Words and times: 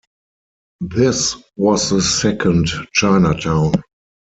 This 0.79 1.35
was 1.55 1.91
the 1.91 2.01
second 2.01 2.69
Chinatown. 2.91 3.83